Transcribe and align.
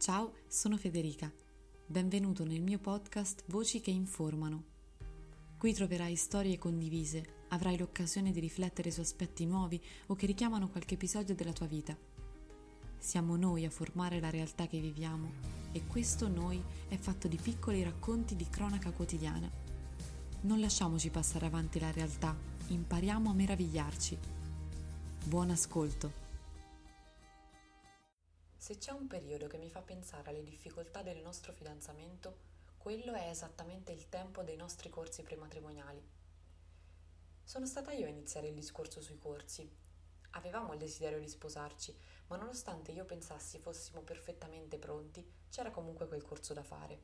Ciao, 0.00 0.32
sono 0.46 0.78
Federica. 0.78 1.30
Benvenuto 1.84 2.46
nel 2.46 2.62
mio 2.62 2.78
podcast 2.78 3.42
Voci 3.48 3.82
che 3.82 3.90
informano. 3.90 4.64
Qui 5.58 5.74
troverai 5.74 6.16
storie 6.16 6.56
condivise, 6.56 7.44
avrai 7.48 7.76
l'occasione 7.76 8.30
di 8.30 8.40
riflettere 8.40 8.90
su 8.90 9.00
aspetti 9.00 9.44
nuovi 9.44 9.78
o 10.06 10.14
che 10.14 10.24
richiamano 10.24 10.70
qualche 10.70 10.94
episodio 10.94 11.34
della 11.34 11.52
tua 11.52 11.66
vita. 11.66 11.94
Siamo 12.96 13.36
noi 13.36 13.66
a 13.66 13.70
formare 13.70 14.20
la 14.20 14.30
realtà 14.30 14.66
che 14.66 14.80
viviamo 14.80 15.32
e 15.70 15.86
questo 15.86 16.28
noi 16.28 16.62
è 16.88 16.96
fatto 16.96 17.28
di 17.28 17.36
piccoli 17.36 17.82
racconti 17.82 18.36
di 18.36 18.48
cronaca 18.48 18.92
quotidiana. 18.92 19.50
Non 20.44 20.60
lasciamoci 20.60 21.10
passare 21.10 21.44
avanti 21.44 21.78
la 21.78 21.90
realtà, 21.90 22.34
impariamo 22.68 23.28
a 23.28 23.34
meravigliarci. 23.34 24.16
Buon 25.26 25.50
ascolto! 25.50 26.29
Se 28.60 28.76
c'è 28.76 28.92
un 28.92 29.06
periodo 29.06 29.46
che 29.46 29.56
mi 29.56 29.70
fa 29.70 29.80
pensare 29.80 30.28
alle 30.28 30.42
difficoltà 30.42 31.00
del 31.00 31.22
nostro 31.22 31.50
fidanzamento, 31.50 32.36
quello 32.76 33.14
è 33.14 33.30
esattamente 33.30 33.90
il 33.90 34.10
tempo 34.10 34.42
dei 34.42 34.56
nostri 34.56 34.90
corsi 34.90 35.22
prematrimoniali. 35.22 36.06
Sono 37.42 37.64
stata 37.64 37.92
io 37.92 38.04
a 38.04 38.10
iniziare 38.10 38.48
il 38.48 38.54
discorso 38.54 39.00
sui 39.00 39.16
corsi. 39.16 39.66
Avevamo 40.32 40.74
il 40.74 40.78
desiderio 40.78 41.18
di 41.18 41.26
sposarci, 41.26 41.96
ma 42.26 42.36
nonostante 42.36 42.92
io 42.92 43.06
pensassi 43.06 43.58
fossimo 43.58 44.02
perfettamente 44.02 44.78
pronti, 44.78 45.26
c'era 45.48 45.70
comunque 45.70 46.06
quel 46.06 46.22
corso 46.22 46.52
da 46.52 46.62
fare. 46.62 47.00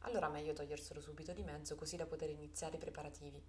Allora 0.00 0.28
meglio 0.28 0.52
toglierselo 0.52 1.00
subito 1.00 1.32
di 1.32 1.44
mezzo 1.44 1.76
così 1.76 1.94
da 1.94 2.06
poter 2.06 2.30
iniziare 2.30 2.74
i 2.74 2.80
preparativi. 2.80 3.40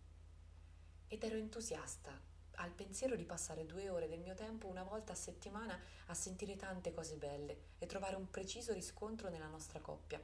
Ed 1.07 1.23
ero 1.23 1.37
entusiasta, 1.37 2.11
al 2.55 2.71
pensiero 2.71 3.15
di 3.15 3.25
passare 3.25 3.65
due 3.65 3.89
ore 3.89 4.07
del 4.07 4.19
mio 4.19 4.35
tempo 4.35 4.67
una 4.67 4.83
volta 4.83 5.13
a 5.13 5.15
settimana 5.15 5.79
a 6.07 6.13
sentire 6.13 6.55
tante 6.55 6.93
cose 6.93 7.15
belle 7.15 7.57
e 7.79 7.85
trovare 7.85 8.15
un 8.15 8.29
preciso 8.29 8.73
riscontro 8.73 9.29
nella 9.29 9.47
nostra 9.47 9.79
coppia. 9.79 10.21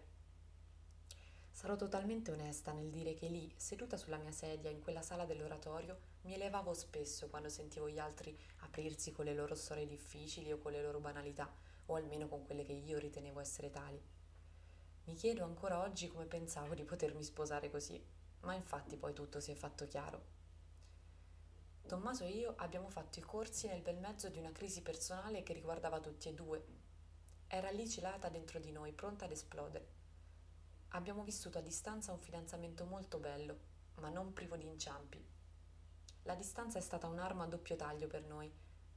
Sarò 1.52 1.76
totalmente 1.76 2.32
onesta 2.32 2.72
nel 2.72 2.90
dire 2.90 3.14
che 3.14 3.28
lì, 3.28 3.52
seduta 3.58 3.98
sulla 3.98 4.18
mia 4.18 4.32
sedia 4.32 4.70
in 4.70 4.80
quella 4.80 5.02
sala 5.02 5.26
dell'oratorio, 5.26 6.00
mi 6.22 6.34
elevavo 6.34 6.74
spesso 6.74 7.28
quando 7.28 7.50
sentivo 7.50 7.90
gli 7.90 8.00
altri 8.00 8.38
aprirsi 8.60 9.12
con 9.12 9.26
le 9.26 9.34
loro 9.34 9.56
storie 9.56 9.86
difficili 9.86 10.54
o 10.54 10.58
con 10.58 10.72
le 10.72 10.82
loro 10.82 11.00
banalità, 11.00 11.52
o 11.88 11.96
almeno 11.96 12.30
con 12.30 12.46
quelle 12.46 12.64
che 12.64 12.72
io 12.72 12.98
ritenevo 12.98 13.42
essere 13.42 13.70
tali. 13.70 14.02
Mi 15.06 15.16
chiedo 15.16 15.44
ancora 15.44 15.82
oggi 15.82 16.08
come 16.08 16.26
pensavo 16.26 16.76
di 16.76 16.84
potermi 16.86 17.24
sposare 17.24 17.70
così, 17.70 18.02
ma 18.42 18.54
infatti 18.54 18.96
poi 18.96 19.12
tutto 19.12 19.42
si 19.42 19.52
è 19.52 19.56
fatto 19.56 19.86
chiaro. 19.86 20.39
Tommaso 21.90 22.24
e 22.24 22.30
io 22.30 22.54
abbiamo 22.58 22.88
fatto 22.88 23.18
i 23.18 23.24
corsi 23.24 23.66
nel 23.66 23.82
bel 23.82 23.98
mezzo 23.98 24.30
di 24.30 24.38
una 24.38 24.52
crisi 24.52 24.84
personale 24.84 25.42
che 25.42 25.54
riguardava 25.54 26.00
tutti 26.00 26.30
e 26.30 26.36
due. 26.36 26.64
Era 27.48 27.72
lì 27.72 27.90
celata 27.90 28.30
dentro 28.30 28.60
di 28.60 28.72
noi, 28.72 28.94
pronta 28.94 29.26
ad 29.26 29.32
esplodere. 29.32 29.88
Abbiamo 30.90 31.24
vissuto 31.24 31.58
a 31.58 31.62
distanza 31.62 32.12
un 32.12 32.20
fidanzamento 32.20 32.86
molto 32.86 33.18
bello, 33.18 33.58
ma 33.96 34.10
non 34.10 34.34
privo 34.34 34.56
di 34.56 34.68
inciampi. 34.68 35.20
La 36.26 36.36
distanza 36.36 36.78
è 36.78 36.82
stata 36.82 37.08
un'arma 37.08 37.46
a 37.46 37.48
doppio 37.48 37.76
taglio 37.76 38.06
per 38.06 38.24
noi. 38.24 38.54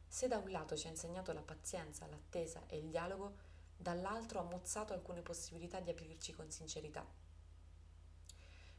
Se 0.06 0.28
da 0.28 0.36
un 0.36 0.50
lato 0.50 0.76
ci 0.76 0.86
ha 0.86 0.90
insegnato 0.90 1.32
la 1.32 1.40
pazienza, 1.40 2.06
l'attesa 2.06 2.66
e 2.66 2.76
il 2.76 2.90
dialogo, 2.90 3.36
dall'altro 3.74 4.38
ha 4.38 4.42
mozzato 4.42 4.92
alcune 4.92 5.22
possibilità 5.22 5.80
di 5.80 5.88
aprirci 5.88 6.34
con 6.34 6.50
sincerità. 6.50 7.06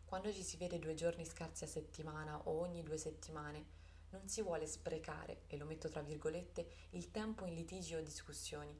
Quando 0.05 0.31
ci 0.31 0.43
si 0.43 0.55
vede 0.57 0.77
due 0.77 0.93
giorni 0.93 1.25
scarsi 1.25 1.63
a 1.63 1.67
settimana 1.67 2.39
o 2.43 2.59
ogni 2.59 2.83
due 2.83 2.97
settimane, 2.97 3.81
non 4.13 4.29
si 4.29 4.43
vuole 4.43 4.67
sprecare, 4.67 5.41
e 5.47 5.57
lo 5.57 5.65
metto 5.65 5.89
tra 5.89 6.01
virgolette, 6.01 6.67
il 6.91 7.09
tempo 7.09 7.45
in 7.45 7.55
litigi 7.55 7.95
o 7.95 8.03
discussioni. 8.03 8.79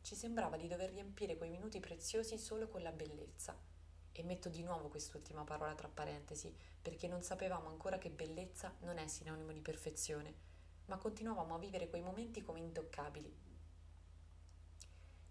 Ci 0.00 0.14
sembrava 0.14 0.56
di 0.56 0.68
dover 0.68 0.90
riempire 0.90 1.36
quei 1.36 1.50
minuti 1.50 1.80
preziosi 1.80 2.38
solo 2.38 2.68
con 2.68 2.80
la 2.80 2.92
bellezza. 2.92 3.58
E 4.12 4.22
metto 4.22 4.48
di 4.48 4.62
nuovo 4.62 4.88
quest'ultima 4.88 5.42
parola 5.42 5.74
tra 5.74 5.88
parentesi, 5.88 6.54
perché 6.80 7.08
non 7.08 7.22
sapevamo 7.22 7.68
ancora 7.68 7.98
che 7.98 8.10
bellezza 8.10 8.72
non 8.80 8.98
è 8.98 9.06
sinonimo 9.08 9.52
di 9.52 9.60
perfezione, 9.60 10.34
ma 10.86 10.96
continuavamo 10.96 11.56
a 11.56 11.58
vivere 11.58 11.88
quei 11.88 12.02
momenti 12.02 12.40
come 12.40 12.60
intoccabili. 12.60 13.34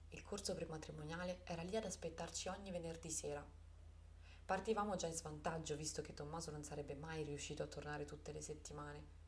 Il 0.10 0.24
corso 0.24 0.54
prematrimoniale 0.54 1.40
era 1.46 1.62
lì 1.62 1.78
ad 1.78 1.86
aspettarci 1.86 2.50
ogni 2.50 2.72
venerdì 2.72 3.10
sera. 3.10 3.46
Partivamo 4.44 4.98
già 4.98 5.08
in 5.08 5.14
svantaggio, 5.14 5.78
visto 5.78 6.02
che 6.02 6.14
Tommaso 6.14 6.52
non 6.52 6.64
sarebbe 6.64 6.96
mai 6.96 7.24
riuscito 7.24 7.64
a 7.64 7.68
tornare 7.68 8.04
tutte 8.04 8.34
le 8.34 8.42
settimane 8.42 9.20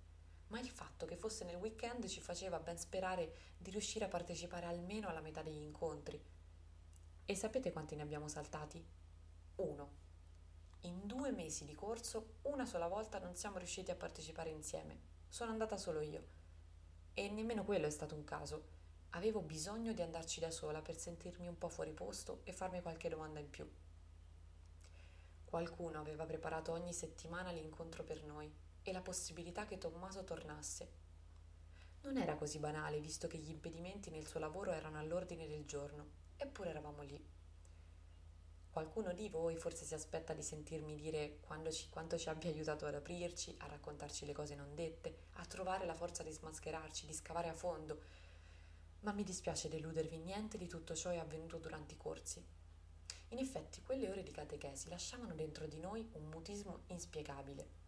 ma 0.53 0.59
il 0.59 0.69
fatto 0.69 1.07
che 1.07 1.15
fosse 1.15 1.45
nel 1.45 1.55
weekend 1.55 2.05
ci 2.05 2.21
faceva 2.21 2.59
ben 2.59 2.77
sperare 2.77 3.55
di 3.57 3.71
riuscire 3.71 4.05
a 4.05 4.07
partecipare 4.07 4.67
almeno 4.67 5.07
alla 5.07 5.19
metà 5.19 5.41
degli 5.41 5.59
incontri. 5.59 6.23
E 7.25 7.35
sapete 7.35 7.71
quanti 7.71 7.95
ne 7.95 8.03
abbiamo 8.03 8.27
saltati? 8.27 8.85
Uno. 9.55 10.01
In 10.81 11.07
due 11.07 11.31
mesi 11.31 11.65
di 11.65 11.73
corso, 11.73 12.35
una 12.43 12.67
sola 12.67 12.87
volta 12.87 13.17
non 13.17 13.35
siamo 13.35 13.57
riusciti 13.57 13.89
a 13.89 13.95
partecipare 13.95 14.51
insieme. 14.51 14.99
Sono 15.27 15.49
andata 15.49 15.75
solo 15.75 16.01
io. 16.01 16.23
E 17.15 17.29
nemmeno 17.29 17.63
quello 17.63 17.87
è 17.87 17.89
stato 17.89 18.13
un 18.13 18.23
caso. 18.23 18.67
Avevo 19.11 19.41
bisogno 19.41 19.91
di 19.91 20.03
andarci 20.03 20.39
da 20.39 20.51
sola 20.51 20.83
per 20.83 20.95
sentirmi 20.95 21.47
un 21.47 21.57
po' 21.57 21.69
fuori 21.69 21.93
posto 21.93 22.41
e 22.43 22.53
farmi 22.53 22.79
qualche 22.79 23.09
domanda 23.09 23.39
in 23.39 23.49
più. 23.49 23.67
Qualcuno 25.45 25.99
aveva 25.99 26.25
preparato 26.25 26.71
ogni 26.73 26.93
settimana 26.93 27.49
l'incontro 27.49 28.03
per 28.03 28.21
noi 28.23 28.62
e 28.83 28.91
la 28.91 29.01
possibilità 29.01 29.65
che 29.65 29.77
Tommaso 29.77 30.23
tornasse. 30.23 31.01
Non 32.01 32.17
era 32.17 32.35
così 32.35 32.59
banale, 32.59 32.99
visto 32.99 33.27
che 33.27 33.37
gli 33.37 33.49
impedimenti 33.49 34.09
nel 34.09 34.27
suo 34.27 34.39
lavoro 34.39 34.71
erano 34.71 34.99
all'ordine 34.99 35.47
del 35.47 35.65
giorno, 35.65 36.05
eppure 36.35 36.69
eravamo 36.69 37.01
lì. 37.01 37.23
Qualcuno 38.69 39.13
di 39.13 39.29
voi 39.29 39.55
forse 39.55 39.85
si 39.85 39.93
aspetta 39.93 40.33
di 40.33 40.41
sentirmi 40.41 40.95
dire 40.95 41.39
ci, 41.69 41.89
quanto 41.89 42.17
ci 42.17 42.27
abbia 42.27 42.49
aiutato 42.49 42.85
ad 42.85 42.95
aprirci, 42.95 43.55
a 43.59 43.67
raccontarci 43.67 44.25
le 44.25 44.33
cose 44.33 44.55
non 44.55 44.73
dette, 44.75 45.27
a 45.33 45.45
trovare 45.45 45.85
la 45.85 45.93
forza 45.93 46.23
di 46.23 46.31
smascherarci, 46.31 47.05
di 47.05 47.13
scavare 47.13 47.49
a 47.49 47.53
fondo. 47.53 48.01
Ma 49.01 49.11
mi 49.11 49.23
dispiace 49.23 49.69
deludervi, 49.69 50.17
niente 50.17 50.57
di 50.57 50.67
tutto 50.67 50.95
ciò 50.95 51.11
è 51.11 51.17
avvenuto 51.17 51.57
durante 51.57 51.93
i 51.93 51.97
corsi. 51.97 52.43
In 53.29 53.37
effetti, 53.37 53.81
quelle 53.81 54.09
ore 54.09 54.23
di 54.23 54.31
catechesi 54.31 54.89
lasciavano 54.89 55.35
dentro 55.35 55.67
di 55.67 55.79
noi 55.79 56.09
un 56.13 56.25
mutismo 56.25 56.81
inspiegabile. 56.87 57.82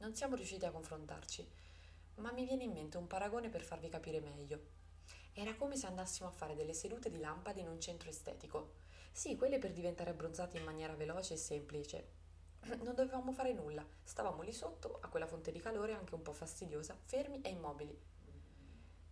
Non 0.00 0.14
siamo 0.14 0.36
riusciti 0.36 0.64
a 0.64 0.70
confrontarci, 0.70 1.44
ma 2.16 2.30
mi 2.30 2.44
viene 2.44 2.62
in 2.62 2.70
mente 2.70 2.98
un 2.98 3.08
paragone 3.08 3.48
per 3.48 3.62
farvi 3.62 3.88
capire 3.88 4.20
meglio. 4.20 4.60
Era 5.32 5.56
come 5.56 5.76
se 5.76 5.86
andassimo 5.86 6.28
a 6.28 6.32
fare 6.32 6.54
delle 6.54 6.72
sedute 6.72 7.10
di 7.10 7.18
lampade 7.18 7.60
in 7.60 7.68
un 7.68 7.80
centro 7.80 8.08
estetico. 8.08 8.74
Sì, 9.10 9.34
quelle 9.34 9.58
per 9.58 9.72
diventare 9.72 10.10
abbronzati 10.10 10.56
in 10.56 10.62
maniera 10.62 10.94
veloce 10.94 11.34
e 11.34 11.36
semplice. 11.36 12.08
Non 12.80 12.94
dovevamo 12.94 13.32
fare 13.32 13.52
nulla, 13.52 13.84
stavamo 14.04 14.42
lì 14.42 14.52
sotto, 14.52 14.98
a 15.00 15.08
quella 15.08 15.26
fonte 15.26 15.50
di 15.50 15.58
calore 15.58 15.94
anche 15.94 16.14
un 16.14 16.22
po' 16.22 16.32
fastidiosa, 16.32 16.96
fermi 17.02 17.40
e 17.40 17.48
immobili. 17.48 17.98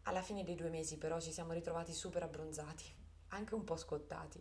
Alla 0.02 0.22
fine 0.22 0.44
dei 0.44 0.54
due 0.54 0.70
mesi 0.70 0.98
però 0.98 1.18
ci 1.18 1.32
siamo 1.32 1.52
ritrovati 1.52 1.92
super 1.92 2.22
abbronzati, 2.22 2.84
anche 3.28 3.54
un 3.56 3.64
po' 3.64 3.76
scottati. 3.76 4.40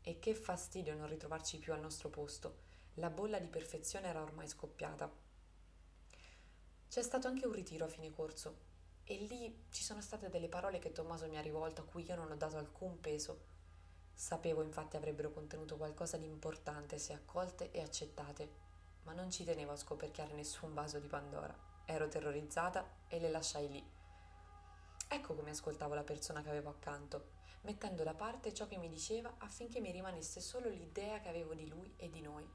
E 0.00 0.18
che 0.18 0.34
fastidio 0.34 0.94
non 0.94 1.08
ritrovarci 1.08 1.58
più 1.58 1.74
al 1.74 1.80
nostro 1.80 2.08
posto. 2.08 2.62
La 2.94 3.10
bolla 3.10 3.38
di 3.38 3.48
perfezione 3.48 4.08
era 4.08 4.22
ormai 4.22 4.48
scoppiata 4.48 5.23
c'è 6.94 7.02
stato 7.02 7.26
anche 7.26 7.44
un 7.44 7.52
ritiro 7.52 7.86
a 7.86 7.88
fine 7.88 8.12
corso 8.12 8.56
e 9.02 9.16
lì 9.16 9.64
ci 9.70 9.82
sono 9.82 10.00
state 10.00 10.28
delle 10.28 10.48
parole 10.48 10.78
che 10.78 10.92
Tommaso 10.92 11.26
mi 11.26 11.36
ha 11.36 11.40
rivolto 11.40 11.80
a 11.80 11.84
cui 11.84 12.06
io 12.06 12.14
non 12.14 12.30
ho 12.30 12.36
dato 12.36 12.56
alcun 12.56 13.00
peso. 13.00 13.46
Sapevo 14.14 14.62
infatti 14.62 14.94
avrebbero 14.94 15.32
contenuto 15.32 15.76
qualcosa 15.76 16.18
di 16.18 16.26
importante 16.26 16.98
se 16.98 17.12
accolte 17.12 17.72
e 17.72 17.80
accettate, 17.80 18.48
ma 19.02 19.12
non 19.12 19.28
ci 19.32 19.42
tenevo 19.42 19.72
a 19.72 19.76
scoperchiare 19.76 20.34
nessun 20.34 20.72
vaso 20.72 21.00
di 21.00 21.08
Pandora. 21.08 21.52
Ero 21.84 22.06
terrorizzata 22.06 22.88
e 23.08 23.18
le 23.18 23.28
lasciai 23.28 23.68
lì. 23.68 23.84
Ecco 25.08 25.34
come 25.34 25.50
ascoltavo 25.50 25.94
la 25.94 26.04
persona 26.04 26.42
che 26.42 26.50
avevo 26.50 26.70
accanto, 26.70 27.30
mettendo 27.62 28.04
da 28.04 28.14
parte 28.14 28.54
ciò 28.54 28.68
che 28.68 28.76
mi 28.76 28.88
diceva 28.88 29.34
affinché 29.38 29.80
mi 29.80 29.90
rimanesse 29.90 30.38
solo 30.40 30.68
l'idea 30.68 31.18
che 31.18 31.28
avevo 31.28 31.54
di 31.54 31.66
lui 31.66 31.92
e 31.96 32.08
di 32.08 32.20
noi. 32.20 32.48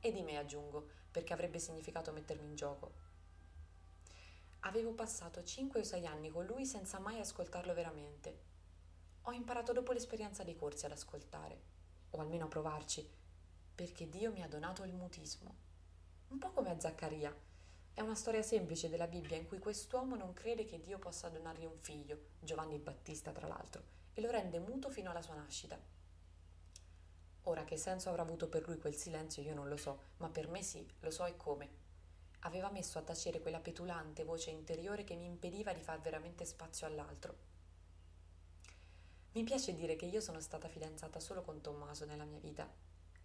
E 0.00 0.10
di 0.10 0.22
me 0.22 0.38
aggiungo, 0.38 0.88
perché 1.12 1.32
avrebbe 1.32 1.60
significato 1.60 2.10
mettermi 2.10 2.46
in 2.46 2.56
gioco, 2.56 3.12
Avevo 4.66 4.94
passato 4.94 5.44
5 5.44 5.80
o 5.80 5.82
6 5.82 6.06
anni 6.06 6.30
con 6.30 6.46
lui 6.46 6.64
senza 6.64 6.98
mai 6.98 7.20
ascoltarlo 7.20 7.74
veramente. 7.74 8.38
Ho 9.24 9.32
imparato 9.32 9.74
dopo 9.74 9.92
l'esperienza 9.92 10.42
dei 10.42 10.56
corsi 10.56 10.86
ad 10.86 10.92
ascoltare, 10.92 11.60
o 12.10 12.18
almeno 12.18 12.46
a 12.46 12.48
provarci, 12.48 13.06
perché 13.74 14.08
Dio 14.08 14.32
mi 14.32 14.42
ha 14.42 14.48
donato 14.48 14.84
il 14.84 14.94
mutismo. 14.94 15.54
Un 16.28 16.38
po' 16.38 16.50
come 16.50 16.70
a 16.70 16.80
Zaccaria. 16.80 17.34
È 17.92 18.00
una 18.00 18.14
storia 18.14 18.42
semplice 18.42 18.88
della 18.88 19.06
Bibbia 19.06 19.36
in 19.36 19.46
cui 19.46 19.58
quest'uomo 19.58 20.16
non 20.16 20.32
crede 20.32 20.64
che 20.64 20.80
Dio 20.80 20.98
possa 20.98 21.28
donargli 21.28 21.66
un 21.66 21.78
figlio, 21.80 22.28
Giovanni 22.40 22.78
Battista 22.78 23.32
tra 23.32 23.46
l'altro, 23.46 23.82
e 24.14 24.22
lo 24.22 24.30
rende 24.30 24.60
muto 24.60 24.88
fino 24.88 25.10
alla 25.10 25.22
sua 25.22 25.34
nascita. 25.34 25.78
Ora 27.42 27.64
che 27.64 27.76
senso 27.76 28.08
avrà 28.08 28.22
avuto 28.22 28.48
per 28.48 28.66
lui 28.66 28.78
quel 28.78 28.94
silenzio 28.94 29.42
io 29.42 29.54
non 29.54 29.68
lo 29.68 29.76
so, 29.76 30.00
ma 30.16 30.30
per 30.30 30.48
me 30.48 30.62
sì, 30.62 30.90
lo 31.00 31.10
so 31.10 31.26
e 31.26 31.36
come 31.36 31.83
aveva 32.44 32.70
messo 32.70 32.98
a 32.98 33.02
tacere 33.02 33.40
quella 33.40 33.60
petulante 33.60 34.24
voce 34.24 34.50
interiore 34.50 35.04
che 35.04 35.16
mi 35.16 35.26
impediva 35.26 35.72
di 35.72 35.80
far 35.80 36.00
veramente 36.00 36.44
spazio 36.44 36.86
all'altro. 36.86 37.52
Mi 39.32 39.44
piace 39.44 39.74
dire 39.74 39.96
che 39.96 40.06
io 40.06 40.20
sono 40.20 40.40
stata 40.40 40.68
fidanzata 40.68 41.20
solo 41.20 41.42
con 41.42 41.60
Tommaso 41.60 42.04
nella 42.04 42.24
mia 42.24 42.38
vita, 42.38 42.70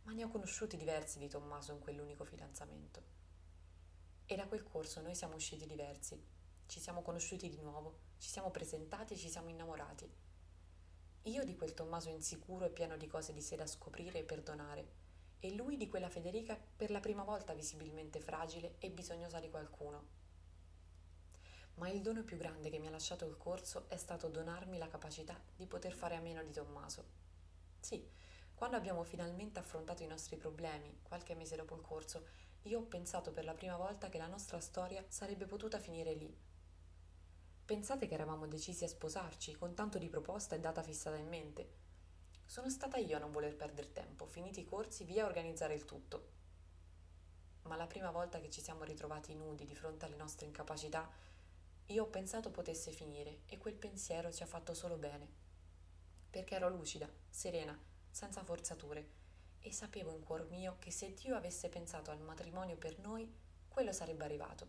ma 0.03 0.13
ne 0.13 0.23
ho 0.23 0.29
conosciuti 0.29 0.77
diversi 0.77 1.19
di 1.19 1.27
Tommaso 1.27 1.73
in 1.73 1.79
quell'unico 1.79 2.23
fidanzamento. 2.23 3.17
E 4.25 4.35
da 4.35 4.47
quel 4.47 4.63
corso 4.63 5.01
noi 5.01 5.15
siamo 5.15 5.35
usciti 5.35 5.65
diversi, 5.65 6.19
ci 6.65 6.79
siamo 6.79 7.01
conosciuti 7.01 7.49
di 7.49 7.61
nuovo, 7.61 7.99
ci 8.17 8.29
siamo 8.29 8.51
presentati 8.51 9.13
e 9.13 9.17
ci 9.17 9.29
siamo 9.29 9.49
innamorati. 9.49 10.09
Io 11.23 11.43
di 11.43 11.55
quel 11.55 11.73
Tommaso 11.73 12.09
insicuro 12.09 12.65
e 12.65 12.69
pieno 12.69 12.95
di 12.95 13.07
cose 13.07 13.33
di 13.33 13.41
sé 13.41 13.55
da 13.55 13.67
scoprire 13.67 14.19
e 14.19 14.23
perdonare, 14.23 14.87
e 15.39 15.53
lui 15.53 15.77
di 15.77 15.87
quella 15.87 16.09
Federica 16.09 16.57
per 16.75 16.91
la 16.91 16.99
prima 16.99 17.23
volta 17.23 17.53
visibilmente 17.53 18.19
fragile 18.19 18.75
e 18.79 18.89
bisognosa 18.89 19.39
di 19.39 19.49
qualcuno. 19.49 20.17
Ma 21.75 21.89
il 21.89 22.01
dono 22.01 22.23
più 22.23 22.37
grande 22.37 22.69
che 22.69 22.77
mi 22.77 22.87
ha 22.87 22.91
lasciato 22.91 23.25
il 23.25 23.37
corso 23.37 23.85
è 23.87 23.95
stato 23.95 24.27
donarmi 24.27 24.77
la 24.77 24.89
capacità 24.89 25.39
di 25.55 25.65
poter 25.65 25.93
fare 25.93 26.15
a 26.15 26.21
meno 26.21 26.43
di 26.43 26.51
Tommaso. 26.51 27.05
Sì, 27.79 28.05
quando 28.53 28.75
abbiamo 28.75 29.03
finalmente 29.03 29.59
affrontato 29.59 30.03
i 30.03 30.07
nostri 30.07 30.35
problemi, 30.35 30.99
qualche 31.01 31.35
mese 31.35 31.55
dopo 31.55 31.75
il 31.75 31.81
corso, 31.81 32.25
io 32.63 32.79
ho 32.79 32.83
pensato 32.83 33.31
per 33.31 33.45
la 33.45 33.53
prima 33.53 33.77
volta 33.77 34.09
che 34.09 34.17
la 34.17 34.27
nostra 34.27 34.59
storia 34.59 35.01
sarebbe 35.07 35.45
potuta 35.45 35.79
finire 35.79 36.13
lì. 36.13 36.37
Pensate 37.63 38.07
che 38.07 38.15
eravamo 38.15 38.47
decisi 38.47 38.83
a 38.83 38.89
sposarci, 38.89 39.55
con 39.55 39.75
tanto 39.75 39.97
di 39.97 40.09
proposta 40.09 40.55
e 40.55 40.59
data 40.59 40.83
fissata 40.83 41.15
in 41.15 41.29
mente. 41.29 41.69
Sono 42.49 42.71
stata 42.71 42.97
io 42.97 43.15
a 43.15 43.19
non 43.19 43.31
voler 43.31 43.55
perdere 43.55 43.91
tempo, 43.91 44.25
finiti 44.25 44.61
i 44.61 44.65
corsi, 44.65 45.03
via 45.03 45.23
a 45.23 45.27
organizzare 45.27 45.75
il 45.75 45.85
tutto. 45.85 46.29
Ma 47.65 47.75
la 47.75 47.85
prima 47.85 48.09
volta 48.09 48.39
che 48.39 48.49
ci 48.49 48.59
siamo 48.59 48.83
ritrovati 48.85 49.35
nudi 49.35 49.65
di 49.65 49.75
fronte 49.75 50.05
alle 50.05 50.15
nostre 50.15 50.47
incapacità, 50.47 51.07
io 51.85 52.03
ho 52.03 52.07
pensato 52.07 52.49
potesse 52.49 52.89
finire 52.89 53.41
e 53.45 53.59
quel 53.59 53.75
pensiero 53.75 54.31
ci 54.31 54.41
ha 54.41 54.47
fatto 54.47 54.73
solo 54.73 54.97
bene. 54.97 55.27
Perché 56.27 56.55
ero 56.55 56.69
lucida, 56.69 57.07
serena, 57.29 57.79
senza 58.09 58.43
forzature 58.43 59.07
e 59.59 59.71
sapevo 59.71 60.09
in 60.09 60.23
cuor 60.23 60.47
mio 60.49 60.77
che 60.79 60.89
se 60.89 61.13
Dio 61.13 61.35
avesse 61.35 61.69
pensato 61.69 62.09
al 62.09 62.19
matrimonio 62.19 62.77
per 62.77 62.97
noi, 62.97 63.31
quello 63.67 63.91
sarebbe 63.91 64.23
arrivato. 64.23 64.67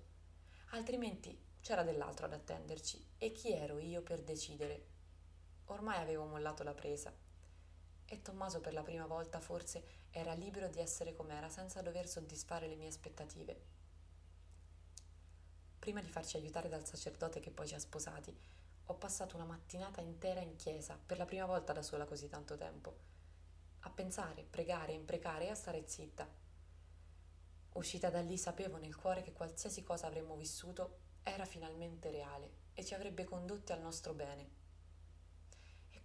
Altrimenti 0.72 1.34
c'era 1.62 1.82
dell'altro 1.82 2.26
ad 2.26 2.34
attenderci 2.34 3.12
e 3.16 3.32
chi 3.32 3.54
ero 3.54 3.78
io 3.78 4.02
per 4.02 4.20
decidere? 4.20 4.86
Ormai 5.64 5.96
avevo 5.96 6.26
mollato 6.26 6.62
la 6.62 6.74
presa. 6.74 7.28
E 8.12 8.22
Tommaso 8.22 8.60
per 8.60 8.72
la 8.72 8.82
prima 8.82 9.06
volta 9.06 9.40
forse 9.40 10.08
era 10.10 10.34
libero 10.34 10.68
di 10.68 10.80
essere 10.80 11.14
com'era 11.14 11.48
senza 11.48 11.80
dover 11.80 12.08
soddisfare 12.08 12.66
le 12.66 12.74
mie 12.74 12.88
aspettative 12.88 13.78
prima 15.80 16.02
di 16.02 16.10
farci 16.10 16.36
aiutare 16.36 16.68
dal 16.68 16.86
sacerdote 16.86 17.40
che 17.40 17.50
poi 17.50 17.66
ci 17.66 17.74
ha 17.74 17.78
sposati, 17.80 18.36
ho 18.84 18.94
passato 18.94 19.36
una 19.36 19.46
mattinata 19.46 20.02
intera 20.02 20.40
in 20.40 20.54
chiesa, 20.54 20.96
per 21.04 21.16
la 21.16 21.24
prima 21.24 21.46
volta 21.46 21.72
da 21.72 21.82
sola 21.82 22.04
così 22.04 22.28
tanto 22.28 22.54
tempo, 22.54 22.94
a 23.80 23.90
pensare, 23.90 24.44
pregare, 24.48 24.92
imprecare 24.92 25.46
e 25.46 25.48
a 25.48 25.54
stare 25.54 25.82
zitta. 25.86 26.28
Uscita 27.72 28.10
da 28.10 28.20
lì 28.20 28.36
sapevo 28.36 28.76
nel 28.76 28.94
cuore 28.94 29.22
che 29.22 29.32
qualsiasi 29.32 29.82
cosa 29.82 30.06
avremmo 30.06 30.36
vissuto 30.36 30.98
era 31.22 31.46
finalmente 31.46 32.10
reale 32.10 32.50
e 32.74 32.84
ci 32.84 32.92
avrebbe 32.92 33.24
condotti 33.24 33.72
al 33.72 33.80
nostro 33.80 34.12
bene. 34.12 34.58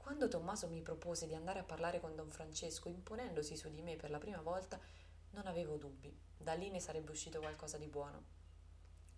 Quando 0.06 0.28
Tommaso 0.28 0.68
mi 0.68 0.84
propose 0.84 1.25
di 1.25 1.34
andare 1.34 1.57
a 1.57 1.63
parlare 1.63 2.00
con 2.00 2.16
Don 2.16 2.30
Francesco, 2.30 2.90
imponendosi 2.90 3.57
su 3.57 3.72
di 3.72 3.81
me 3.81 3.96
per 3.96 4.12
la 4.12 4.19
prima 4.19 4.40
volta, 4.40 4.80
non 5.31 5.48
avevo 5.48 5.78
dubbi, 5.78 6.16
da 6.38 6.54
lì 6.54 6.69
ne 6.69 6.80
sarebbe 6.80 7.10
uscito 7.10 7.40
qualcosa 7.40 7.80
di 7.80 7.88
buono. 7.88 8.24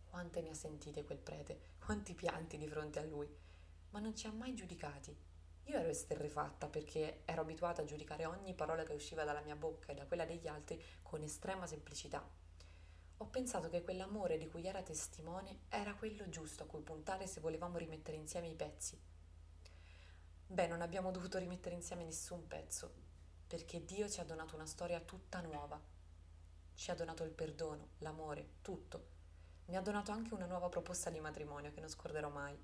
Quante 0.06 0.42
ne 0.42 0.51
ha 0.51 0.54
sentite 0.54 1.04
quel 1.04 1.18
prete, 1.18 1.74
quanti 1.84 2.13
pianti 2.13 2.57
di 2.57 2.69
fronte 2.69 3.00
a 3.00 3.04
lui, 3.04 3.28
ma 3.89 4.00
non 4.00 4.16
ci 4.16 4.28
ha 4.28 4.31
mai 4.31 4.54
giudicati. 4.54 5.13
Io 5.66 5.78
ero 5.78 5.89
esterrefatta 5.89 6.68
perché 6.68 7.24
ero 7.25 7.42
abituata 7.42 7.81
a 7.81 7.86
giudicare 7.86 8.25
ogni 8.25 8.54
parola 8.54 8.84
che 8.84 8.94
usciva 8.94 9.25
dalla 9.25 9.42
mia 9.42 9.57
bocca 9.57 9.92
e 9.92 9.95
da 9.95 10.06
quella 10.06 10.24
degli 10.24 10.48
altri 10.48 10.81
con 11.01 11.22
estrema 11.22 11.68
semplicità. 11.68 12.25
Ho 13.18 13.25
pensato 13.25 13.68
che 13.68 13.81
quell'amore 13.81 14.38
di 14.38 14.48
cui 14.48 14.66
era 14.66 14.81
testimone 14.81 15.63
era 15.68 15.94
quello 15.95 16.30
giusto 16.30 16.63
a 16.63 16.66
cui 16.66 16.81
puntare 16.81 17.28
se 17.28 17.42
volevamo 17.42 17.78
rimettere 17.78 18.16
insieme 18.16 18.48
i 18.48 18.56
pezzi. 18.56 18.98
Beh, 20.47 20.67
non 20.67 20.81
abbiamo 20.81 21.11
dovuto 21.11 21.38
rimettere 21.38 21.75
insieme 21.75 22.03
nessun 22.03 22.47
pezzo, 22.47 22.94
perché 23.45 23.83
Dio 23.85 24.09
ci 24.09 24.19
ha 24.19 24.25
donato 24.25 24.55
una 24.55 24.65
storia 24.65 24.99
tutta 24.99 25.41
nuova. 25.41 25.79
Ci 26.73 26.91
ha 26.91 26.95
donato 26.95 27.23
il 27.23 27.31
perdono, 27.31 27.89
l'amore, 27.99 28.53
tutto 28.61 29.15
mi 29.67 29.75
ha 29.75 29.81
donato 29.81 30.11
anche 30.11 30.33
una 30.33 30.45
nuova 30.45 30.69
proposta 30.69 31.09
di 31.09 31.19
matrimonio 31.19 31.71
che 31.71 31.81
non 31.81 31.89
scorderò 31.89 32.29
mai. 32.29 32.57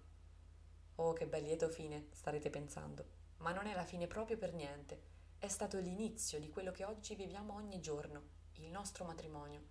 Oh, 0.95 1.11
che 1.11 1.27
bel 1.27 1.43
lieto 1.43 1.67
fine, 1.67 2.07
starete 2.11 2.49
pensando. 2.49 3.05
Ma 3.37 3.51
non 3.51 3.67
è 3.67 3.73
la 3.73 3.83
fine 3.83 4.07
proprio 4.07 4.37
per 4.37 4.53
niente. 4.53 5.11
È 5.37 5.49
stato 5.49 5.79
l'inizio 5.79 6.39
di 6.39 6.47
quello 6.47 6.71
che 6.71 6.85
oggi 6.85 7.15
viviamo 7.15 7.55
ogni 7.55 7.81
giorno, 7.81 8.21
il 8.53 8.69
nostro 8.69 9.03
matrimonio, 9.03 9.61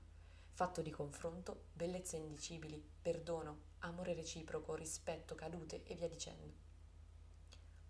fatto 0.50 0.82
di 0.82 0.90
confronto, 0.90 1.68
bellezze 1.72 2.16
indicibili, 2.16 2.86
perdono, 3.00 3.60
amore 3.78 4.12
reciproco, 4.12 4.74
rispetto, 4.74 5.34
cadute 5.34 5.84
e 5.84 5.94
via 5.94 6.08
dicendo. 6.08 6.71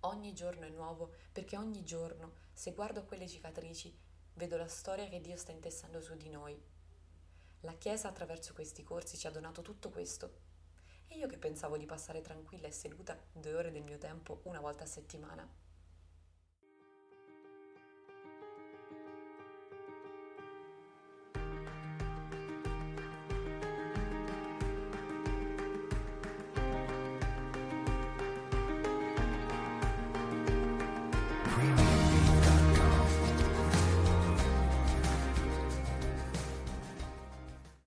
Ogni 0.05 0.33
giorno 0.33 0.67
è 0.67 0.71
nuovo 0.71 1.13
perché 1.33 1.57
ogni 1.57 1.85
giorno, 1.85 2.33
se 2.53 2.73
guardo 2.73 3.05
quelle 3.05 3.29
cicatrici, 3.29 3.97
vedo 4.35 4.57
la 4.57 4.69
storia 4.69 5.09
che 5.09 5.21
Dio 5.21 5.37
sta 5.37 5.53
intessando 5.53 6.01
su 6.01 6.17
di 6.17 6.29
noi 6.29 6.61
la 7.65 7.75
Chiesa 7.75 8.09
attraverso 8.09 8.55
questi 8.55 8.83
corsi 8.83 9.17
ci 9.17 9.29
ha 9.29 9.31
donato 9.31 9.63
tutto 9.63 9.89
questo. 9.89 10.51
E 11.07 11.17
io 11.17 11.29
che 11.29 11.39
pensavo 11.39 11.77
di 11.77 11.87
passare 11.87 12.21
tranquilla 12.21 12.67
e 12.67 12.73
seduta 12.73 13.17
due 13.31 13.55
ore 13.55 13.71
del 13.71 13.85
mio 13.85 13.99
tempo 13.99 14.41
una 14.45 14.59
volta 14.59 14.83
a 14.83 14.89
settimana. 14.89 15.49